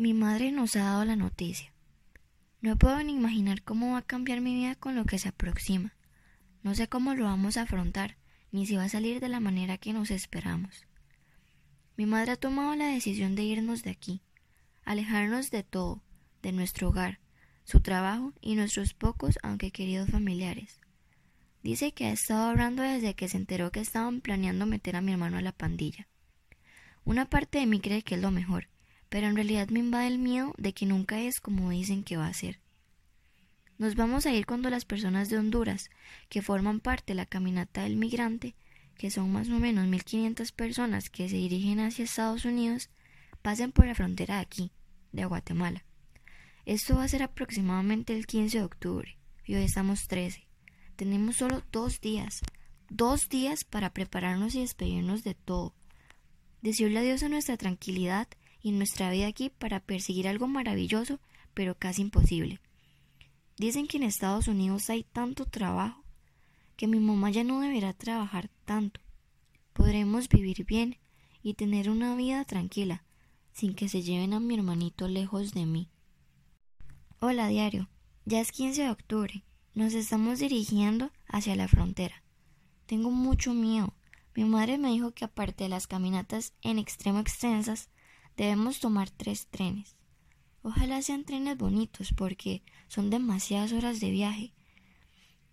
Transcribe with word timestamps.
Mi 0.00 0.14
madre 0.14 0.52
nos 0.52 0.76
ha 0.76 0.84
dado 0.84 1.04
la 1.04 1.16
noticia. 1.16 1.72
No 2.60 2.78
puedo 2.78 3.02
ni 3.02 3.14
imaginar 3.14 3.64
cómo 3.64 3.94
va 3.94 3.98
a 3.98 4.06
cambiar 4.06 4.40
mi 4.40 4.54
vida 4.54 4.76
con 4.76 4.94
lo 4.94 5.04
que 5.04 5.18
se 5.18 5.30
aproxima. 5.30 5.92
No 6.62 6.76
sé 6.76 6.88
cómo 6.88 7.16
lo 7.16 7.24
vamos 7.24 7.56
a 7.56 7.62
afrontar, 7.62 8.16
ni 8.52 8.64
si 8.64 8.76
va 8.76 8.84
a 8.84 8.88
salir 8.88 9.18
de 9.18 9.28
la 9.28 9.40
manera 9.40 9.76
que 9.76 9.92
nos 9.92 10.12
esperamos. 10.12 10.86
Mi 11.96 12.06
madre 12.06 12.30
ha 12.30 12.36
tomado 12.36 12.76
la 12.76 12.86
decisión 12.86 13.34
de 13.34 13.42
irnos 13.42 13.82
de 13.82 13.90
aquí, 13.90 14.22
alejarnos 14.84 15.50
de 15.50 15.64
todo, 15.64 16.00
de 16.42 16.52
nuestro 16.52 16.90
hogar, 16.90 17.18
su 17.64 17.80
trabajo 17.80 18.32
y 18.40 18.54
nuestros 18.54 18.94
pocos 18.94 19.36
aunque 19.42 19.72
queridos 19.72 20.10
familiares. 20.10 20.78
Dice 21.64 21.90
que 21.90 22.06
ha 22.06 22.12
estado 22.12 22.50
hablando 22.50 22.84
desde 22.84 23.14
que 23.14 23.28
se 23.28 23.36
enteró 23.36 23.72
que 23.72 23.80
estaban 23.80 24.20
planeando 24.20 24.64
meter 24.64 24.94
a 24.94 25.00
mi 25.00 25.10
hermano 25.10 25.38
a 25.38 25.42
la 25.42 25.50
pandilla. 25.50 26.06
Una 27.04 27.28
parte 27.28 27.58
de 27.58 27.66
mí 27.66 27.80
cree 27.80 28.02
que 28.02 28.14
es 28.14 28.20
lo 28.20 28.30
mejor, 28.30 28.68
pero 29.08 29.26
en 29.26 29.34
realidad 29.34 29.68
me 29.68 29.80
invade 29.80 30.08
el 30.08 30.18
miedo 30.18 30.54
de 30.58 30.72
que 30.72 30.86
nunca 30.86 31.20
es 31.20 31.40
como 31.40 31.70
dicen 31.70 32.02
que 32.02 32.16
va 32.16 32.26
a 32.26 32.34
ser. 32.34 32.60
Nos 33.78 33.94
vamos 33.94 34.26
a 34.26 34.32
ir 34.32 34.44
cuando 34.44 34.70
las 34.70 34.84
personas 34.84 35.28
de 35.28 35.38
Honduras, 35.38 35.88
que 36.28 36.42
forman 36.42 36.80
parte 36.80 37.12
de 37.12 37.14
la 37.14 37.26
caminata 37.26 37.82
del 37.82 37.96
migrante, 37.96 38.56
que 38.96 39.10
son 39.10 39.30
más 39.30 39.48
o 39.48 39.58
menos 39.60 39.86
1.500 39.86 40.52
personas 40.52 41.10
que 41.10 41.28
se 41.28 41.36
dirigen 41.36 41.78
hacia 41.78 42.04
Estados 42.04 42.44
Unidos, 42.44 42.90
pasen 43.40 43.70
por 43.70 43.86
la 43.86 43.94
frontera 43.94 44.36
de 44.36 44.40
aquí, 44.40 44.72
de 45.12 45.24
Guatemala. 45.24 45.84
Esto 46.66 46.96
va 46.96 47.04
a 47.04 47.08
ser 47.08 47.22
aproximadamente 47.22 48.14
el 48.16 48.26
15 48.26 48.58
de 48.58 48.64
octubre, 48.64 49.16
y 49.44 49.54
hoy 49.54 49.62
estamos 49.62 50.08
13. 50.08 50.46
Tenemos 50.96 51.36
solo 51.36 51.62
dos 51.70 52.00
días, 52.00 52.40
dos 52.90 53.28
días 53.28 53.62
para 53.62 53.94
prepararnos 53.94 54.56
y 54.56 54.60
despedirnos 54.60 55.22
de 55.22 55.34
todo. 55.34 55.72
Decirle 56.60 56.98
adiós 56.98 57.22
a 57.22 57.28
nuestra 57.28 57.56
tranquilidad 57.56 58.26
y 58.68 58.72
nuestra 58.72 59.10
vida 59.10 59.26
aquí 59.26 59.50
para 59.50 59.80
perseguir 59.80 60.28
algo 60.28 60.46
maravilloso, 60.46 61.20
pero 61.54 61.76
casi 61.76 62.02
imposible. 62.02 62.60
Dicen 63.56 63.86
que 63.86 63.96
en 63.96 64.04
Estados 64.04 64.46
Unidos 64.46 64.88
hay 64.90 65.04
tanto 65.04 65.46
trabajo 65.46 66.04
que 66.76 66.86
mi 66.86 67.00
mamá 67.00 67.30
ya 67.30 67.42
no 67.42 67.60
deberá 67.60 67.92
trabajar 67.92 68.50
tanto. 68.64 69.00
Podremos 69.72 70.28
vivir 70.28 70.64
bien 70.64 70.96
y 71.42 71.54
tener 71.54 71.90
una 71.90 72.14
vida 72.14 72.44
tranquila, 72.44 73.04
sin 73.52 73.74
que 73.74 73.88
se 73.88 74.02
lleven 74.02 74.32
a 74.32 74.38
mi 74.38 74.54
hermanito 74.54 75.08
lejos 75.08 75.52
de 75.52 75.66
mí. 75.66 75.88
Hola 77.18 77.48
diario, 77.48 77.88
ya 78.24 78.40
es 78.40 78.52
15 78.52 78.82
de 78.82 78.90
octubre, 78.90 79.44
nos 79.74 79.94
estamos 79.94 80.38
dirigiendo 80.38 81.10
hacia 81.26 81.56
la 81.56 81.66
frontera. 81.66 82.22
Tengo 82.86 83.10
mucho 83.10 83.54
miedo. 83.54 83.94
Mi 84.36 84.44
madre 84.44 84.78
me 84.78 84.90
dijo 84.90 85.10
que 85.10 85.24
aparte 85.24 85.64
de 85.64 85.70
las 85.70 85.88
caminatas 85.88 86.52
en 86.62 86.78
extremo 86.78 87.18
extensas, 87.18 87.90
debemos 88.38 88.80
tomar 88.80 89.10
tres 89.10 89.48
trenes. 89.48 89.96
Ojalá 90.62 91.02
sean 91.02 91.24
trenes 91.24 91.58
bonitos 91.58 92.14
porque 92.16 92.62
son 92.88 93.10
demasiadas 93.10 93.72
horas 93.72 94.00
de 94.00 94.10
viaje 94.10 94.54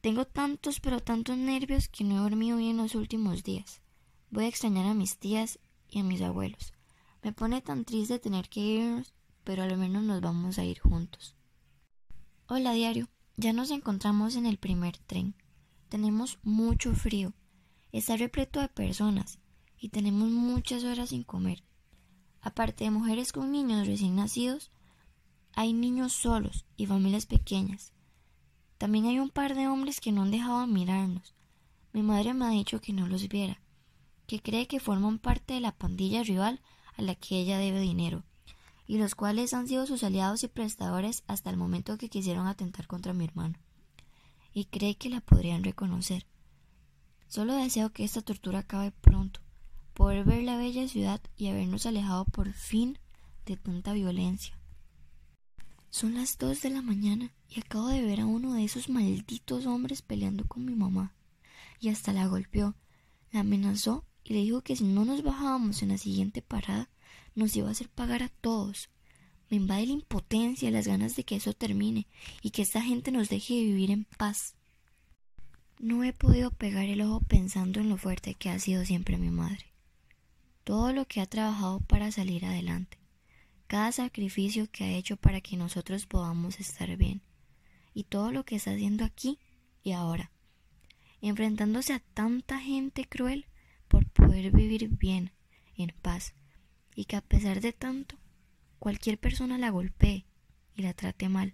tengo 0.00 0.24
tantos 0.24 0.80
pero 0.80 1.00
tantos 1.00 1.36
nervios 1.36 1.88
que 1.88 2.04
no 2.04 2.16
he 2.16 2.18
dormido 2.30 2.56
bien 2.56 2.78
los 2.78 2.94
últimos 2.94 3.44
días. 3.44 3.82
Voy 4.30 4.44
a 4.44 4.48
extrañar 4.48 4.86
a 4.86 4.94
mis 4.94 5.18
tías 5.18 5.58
y 5.88 5.98
a 5.98 6.04
mis 6.04 6.22
abuelos. 6.22 6.72
Me 7.22 7.32
pone 7.32 7.60
tan 7.60 7.84
triste 7.84 8.18
tener 8.18 8.48
que 8.48 8.60
irnos, 8.60 9.12
pero 9.44 9.62
al 9.62 9.76
menos 9.76 10.02
nos 10.02 10.22
vamos 10.22 10.58
a 10.58 10.64
ir 10.64 10.78
juntos. 10.78 11.36
Hola 12.46 12.72
diario, 12.72 13.10
ya 13.36 13.52
nos 13.52 13.70
encontramos 13.70 14.36
en 14.36 14.46
el 14.46 14.56
primer 14.56 14.96
tren. 14.96 15.34
Tenemos 15.90 16.38
mucho 16.42 16.94
frío. 16.94 17.34
Está 17.92 18.16
repleto 18.16 18.60
de 18.60 18.68
personas 18.68 19.38
y 19.78 19.90
tenemos 19.90 20.30
muchas 20.30 20.82
horas 20.84 21.10
sin 21.10 21.24
comer. 21.24 21.62
Aparte 22.42 22.84
de 22.84 22.90
mujeres 22.90 23.32
con 23.32 23.52
niños 23.52 23.86
recién 23.86 24.16
nacidos, 24.16 24.70
hay 25.54 25.72
niños 25.72 26.12
solos 26.12 26.64
y 26.76 26.86
familias 26.86 27.26
pequeñas. 27.26 27.92
También 28.78 29.06
hay 29.06 29.18
un 29.18 29.30
par 29.30 29.54
de 29.54 29.68
hombres 29.68 30.00
que 30.00 30.12
no 30.12 30.22
han 30.22 30.30
dejado 30.30 30.60
de 30.60 30.66
mirarnos. 30.66 31.34
Mi 31.92 32.02
madre 32.02 32.32
me 32.32 32.46
ha 32.46 32.50
dicho 32.50 32.80
que 32.80 32.92
no 32.92 33.06
los 33.06 33.28
viera, 33.28 33.60
que 34.26 34.40
cree 34.40 34.66
que 34.66 34.80
forman 34.80 35.18
parte 35.18 35.54
de 35.54 35.60
la 35.60 35.72
pandilla 35.72 36.22
rival 36.22 36.60
a 36.96 37.02
la 37.02 37.14
que 37.14 37.38
ella 37.38 37.58
debe 37.58 37.80
dinero, 37.80 38.22
y 38.86 38.96
los 38.96 39.14
cuales 39.14 39.52
han 39.52 39.68
sido 39.68 39.86
sus 39.86 40.02
aliados 40.02 40.44
y 40.44 40.48
prestadores 40.48 41.24
hasta 41.26 41.50
el 41.50 41.56
momento 41.56 41.98
que 41.98 42.08
quisieron 42.08 42.46
atentar 42.46 42.86
contra 42.86 43.12
mi 43.12 43.24
hermano, 43.24 43.58
y 44.52 44.64
cree 44.64 44.96
que 44.96 45.10
la 45.10 45.20
podrían 45.20 45.62
reconocer. 45.62 46.26
Solo 47.28 47.54
deseo 47.54 47.92
que 47.92 48.04
esta 48.04 48.22
tortura 48.22 48.60
acabe 48.60 48.92
pronto, 48.92 49.40
poder 50.00 50.24
ver 50.24 50.42
la 50.44 50.56
bella 50.56 50.88
ciudad 50.88 51.20
y 51.36 51.48
habernos 51.48 51.84
alejado 51.84 52.24
por 52.24 52.54
fin 52.54 52.98
de 53.44 53.58
tanta 53.58 53.92
violencia. 53.92 54.58
Son 55.90 56.14
las 56.14 56.38
dos 56.38 56.62
de 56.62 56.70
la 56.70 56.80
mañana 56.80 57.34
y 57.50 57.60
acabo 57.60 57.88
de 57.88 58.00
ver 58.00 58.20
a 58.20 58.24
uno 58.24 58.54
de 58.54 58.64
esos 58.64 58.88
malditos 58.88 59.66
hombres 59.66 60.00
peleando 60.00 60.46
con 60.46 60.64
mi 60.64 60.74
mamá. 60.74 61.12
Y 61.80 61.90
hasta 61.90 62.14
la 62.14 62.26
golpeó, 62.28 62.76
la 63.30 63.40
amenazó 63.40 64.06
y 64.24 64.32
le 64.32 64.40
dijo 64.40 64.62
que 64.62 64.74
si 64.74 64.84
no 64.84 65.04
nos 65.04 65.22
bajábamos 65.22 65.82
en 65.82 65.90
la 65.90 65.98
siguiente 65.98 66.40
parada, 66.40 66.88
nos 67.34 67.54
iba 67.54 67.68
a 67.68 67.72
hacer 67.72 67.90
pagar 67.90 68.22
a 68.22 68.30
todos. 68.30 68.88
Me 69.50 69.58
invade 69.58 69.84
la 69.84 69.92
impotencia 69.92 70.70
las 70.70 70.86
ganas 70.86 71.14
de 71.14 71.24
que 71.24 71.36
eso 71.36 71.52
termine 71.52 72.06
y 72.40 72.52
que 72.52 72.62
esta 72.62 72.80
gente 72.80 73.12
nos 73.12 73.28
deje 73.28 73.52
vivir 73.52 73.90
en 73.90 74.06
paz. 74.16 74.54
No 75.78 76.04
he 76.04 76.14
podido 76.14 76.50
pegar 76.52 76.86
el 76.86 77.02
ojo 77.02 77.20
pensando 77.20 77.80
en 77.80 77.90
lo 77.90 77.98
fuerte 77.98 78.32
que 78.32 78.48
ha 78.48 78.58
sido 78.58 78.86
siempre 78.86 79.18
mi 79.18 79.28
madre. 79.28 79.69
Todo 80.70 80.92
lo 80.92 81.04
que 81.04 81.20
ha 81.20 81.26
trabajado 81.26 81.80
para 81.80 82.12
salir 82.12 82.44
adelante 82.44 82.96
cada 83.66 83.90
sacrificio 83.90 84.70
que 84.70 84.84
ha 84.84 84.92
hecho 84.92 85.16
para 85.16 85.40
que 85.40 85.56
nosotros 85.56 86.06
podamos 86.06 86.60
estar 86.60 86.96
bien 86.96 87.22
y 87.92 88.04
todo 88.04 88.30
lo 88.30 88.44
que 88.44 88.54
está 88.54 88.70
haciendo 88.70 89.04
aquí 89.04 89.40
y 89.82 89.90
ahora, 89.90 90.30
enfrentándose 91.22 91.92
a 91.92 91.98
tanta 91.98 92.60
gente 92.60 93.04
cruel 93.04 93.46
por 93.88 94.08
poder 94.10 94.52
vivir 94.52 94.88
bien, 94.90 95.32
en 95.74 95.92
paz, 96.02 96.34
y 96.94 97.06
que 97.06 97.16
a 97.16 97.20
pesar 97.20 97.60
de 97.60 97.72
tanto, 97.72 98.14
cualquier 98.78 99.18
persona 99.18 99.58
la 99.58 99.70
golpee 99.70 100.24
y 100.76 100.82
la 100.82 100.94
trate 100.94 101.28
mal. 101.28 101.52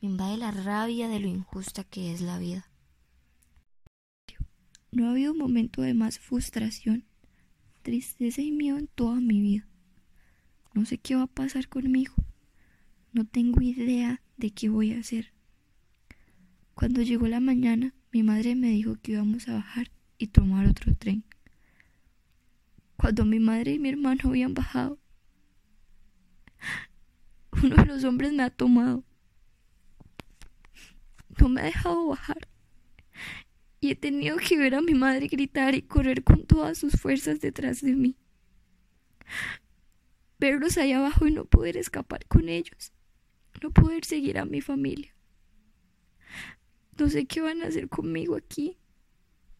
Me 0.00 0.08
invade 0.08 0.36
la 0.36 0.50
rabia 0.50 1.06
de 1.06 1.20
lo 1.20 1.28
injusta 1.28 1.84
que 1.84 2.12
es 2.12 2.20
la 2.20 2.40
vida. 2.40 2.68
No 4.90 5.06
ha 5.06 5.10
habido 5.12 5.30
un 5.30 5.38
momento 5.38 5.82
de 5.82 5.94
más 5.94 6.18
frustración, 6.18 7.06
tristeza 7.82 8.40
y 8.40 8.52
miedo 8.52 8.78
en 8.78 8.86
toda 8.86 9.20
mi 9.20 9.40
vida. 9.40 9.66
No 10.74 10.86
sé 10.86 10.98
qué 10.98 11.14
va 11.14 11.24
a 11.24 11.26
pasar 11.26 11.68
conmigo. 11.68 12.14
No 13.12 13.26
tengo 13.26 13.60
idea 13.60 14.22
de 14.38 14.50
qué 14.50 14.68
voy 14.68 14.92
a 14.92 15.00
hacer. 15.00 15.32
Cuando 16.74 17.02
llegó 17.02 17.26
la 17.26 17.40
mañana, 17.40 17.94
mi 18.10 18.22
madre 18.22 18.54
me 18.54 18.68
dijo 18.68 18.96
que 19.02 19.12
íbamos 19.12 19.48
a 19.48 19.54
bajar 19.54 19.90
y 20.16 20.28
tomar 20.28 20.66
otro 20.66 20.94
tren. 20.94 21.24
Cuando 22.96 23.24
mi 23.24 23.38
madre 23.38 23.72
y 23.74 23.78
mi 23.78 23.90
hermano 23.90 24.20
habían 24.24 24.54
bajado, 24.54 24.98
uno 27.62 27.76
de 27.76 27.86
los 27.86 28.04
hombres 28.04 28.32
me 28.32 28.44
ha 28.44 28.50
tomado. 28.50 29.04
No 31.38 31.48
me 31.48 31.60
ha 31.60 31.64
dejado 31.64 32.08
bajar. 32.08 32.48
Y 33.82 33.90
he 33.90 33.96
tenido 33.96 34.38
que 34.38 34.56
ver 34.56 34.74
a 34.74 34.80
mi 34.80 34.94
madre 34.94 35.26
gritar 35.26 35.74
y 35.74 35.82
correr 35.82 36.24
con 36.24 36.46
todas 36.46 36.78
sus 36.78 36.94
fuerzas 36.94 37.40
detrás 37.40 37.82
de 37.82 37.92
mí 37.94 38.16
verlos 40.42 40.76
allá 40.76 40.98
abajo 40.98 41.28
y 41.28 41.30
no 41.30 41.44
poder 41.44 41.76
escapar 41.76 42.26
con 42.26 42.48
ellos, 42.48 42.92
no 43.62 43.70
poder 43.70 44.04
seguir 44.04 44.38
a 44.38 44.44
mi 44.44 44.60
familia. 44.60 45.14
No 46.98 47.08
sé 47.08 47.26
qué 47.26 47.40
van 47.40 47.62
a 47.62 47.66
hacer 47.66 47.88
conmigo 47.88 48.34
aquí. 48.34 48.76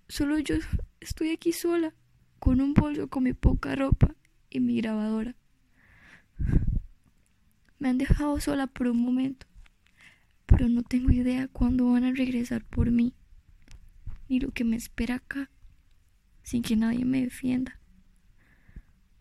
Solo 0.09 0.41
yo 0.41 0.57
estoy 1.01 1.31
aquí 1.31 1.53
sola, 1.53 1.95
con 2.41 2.61
un 2.61 2.75
bolso 2.75 3.07
con 3.07 3.23
mi 3.23 3.33
poca 3.33 3.77
ropa 3.77 4.17
y 4.51 4.59
mi 4.59 4.81
grabadora. 4.81 5.37
Me 7.79 7.89
han 7.89 7.99
dejado 7.99 8.41
sola 8.41 8.67
por 8.67 8.89
un 8.89 9.01
momento, 9.01 9.47
pero 10.47 10.69
no 10.69 10.83
tengo 10.83 11.13
idea 11.13 11.47
cuándo 11.47 11.93
van 11.93 12.03
a 12.03 12.13
regresar 12.13 12.65
por 12.65 12.91
mí, 12.91 13.15
ni 14.33 14.41
lo 14.41 14.51
que 14.51 14.65
me 14.65 14.77
espera 14.77 15.17
acá, 15.17 15.51
sin 16.43 16.63
que 16.63 16.75
nadie 16.75 17.05
me 17.05 17.23
defienda 17.23 17.79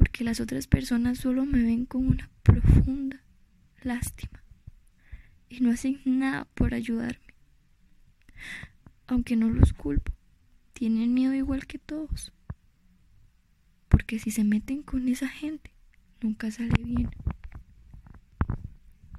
porque 0.01 0.23
las 0.23 0.39
otras 0.39 0.65
personas 0.65 1.19
solo 1.19 1.45
me 1.45 1.61
ven 1.61 1.85
con 1.85 2.07
una 2.07 2.27
profunda 2.41 3.23
lástima 3.83 4.43
y 5.47 5.59
no 5.59 5.69
hacen 5.69 6.01
nada 6.05 6.45
por 6.55 6.73
ayudarme. 6.73 7.35
Aunque 9.05 9.35
no 9.35 9.47
los 9.51 9.73
culpo, 9.73 10.11
tienen 10.73 11.13
miedo 11.13 11.35
igual 11.35 11.67
que 11.67 11.77
todos. 11.77 12.33
Porque 13.89 14.17
si 14.17 14.31
se 14.31 14.43
meten 14.43 14.81
con 14.81 15.07
esa 15.07 15.27
gente, 15.27 15.71
nunca 16.19 16.49
sale 16.49 16.83
bien. 16.83 17.11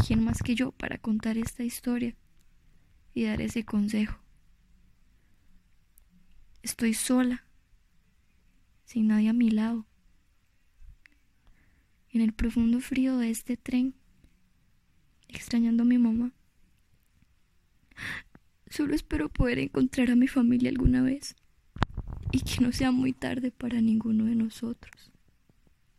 ¿Quién 0.04 0.24
más 0.24 0.42
que 0.42 0.56
yo 0.56 0.72
para 0.72 0.98
contar 0.98 1.38
esta 1.38 1.62
historia 1.62 2.16
y 3.14 3.22
dar 3.22 3.40
ese 3.40 3.64
consejo? 3.64 4.21
Estoy 6.62 6.94
sola, 6.94 7.44
sin 8.84 9.08
nadie 9.08 9.28
a 9.28 9.32
mi 9.32 9.50
lado 9.50 9.84
en 12.10 12.20
el 12.20 12.32
profundo 12.32 12.80
frío 12.80 13.18
de 13.18 13.30
este 13.30 13.56
tren 13.56 13.94
extrañando 15.28 15.82
a 15.82 15.86
mi 15.86 15.98
mamá. 15.98 16.32
Solo 18.70 18.94
espero 18.94 19.28
poder 19.28 19.58
encontrar 19.58 20.10
a 20.10 20.16
mi 20.16 20.28
familia 20.28 20.70
alguna 20.70 21.02
vez 21.02 21.34
y 22.30 22.40
que 22.40 22.64
no 22.64 22.72
sea 22.72 22.92
muy 22.92 23.12
tarde 23.12 23.50
para 23.50 23.80
ninguno 23.80 24.26
de 24.26 24.36
nosotros. 24.36 25.11